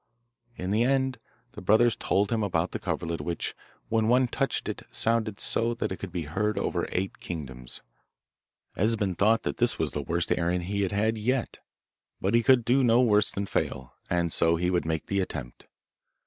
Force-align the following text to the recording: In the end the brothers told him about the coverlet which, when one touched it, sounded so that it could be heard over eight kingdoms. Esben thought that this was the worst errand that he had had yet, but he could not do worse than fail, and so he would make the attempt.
In 0.55 0.71
the 0.71 0.81
end 0.81 1.19
the 1.51 1.61
brothers 1.61 1.95
told 1.95 2.31
him 2.31 2.41
about 2.41 2.71
the 2.71 2.79
coverlet 2.79 3.21
which, 3.21 3.53
when 3.87 4.07
one 4.07 4.27
touched 4.27 4.67
it, 4.67 4.81
sounded 4.89 5.39
so 5.39 5.75
that 5.75 5.91
it 5.91 5.97
could 5.97 6.11
be 6.11 6.23
heard 6.23 6.57
over 6.57 6.89
eight 6.91 7.19
kingdoms. 7.19 7.83
Esben 8.75 9.13
thought 9.13 9.43
that 9.43 9.57
this 9.57 9.77
was 9.77 9.91
the 9.91 10.01
worst 10.01 10.31
errand 10.31 10.61
that 10.63 10.67
he 10.69 10.81
had 10.81 10.91
had 10.91 11.19
yet, 11.19 11.59
but 12.19 12.33
he 12.33 12.41
could 12.41 12.67
not 12.67 12.85
do 12.87 12.99
worse 12.99 13.29
than 13.29 13.45
fail, 13.45 13.93
and 14.09 14.33
so 14.33 14.55
he 14.55 14.71
would 14.71 14.85
make 14.87 15.05
the 15.05 15.19
attempt. 15.21 15.67